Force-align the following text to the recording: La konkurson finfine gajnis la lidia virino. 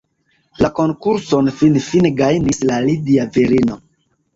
La 0.65 0.71
konkurson 0.79 1.53
finfine 1.61 2.15
gajnis 2.25 2.67
la 2.67 2.83
lidia 2.91 3.33
virino. 3.41 3.85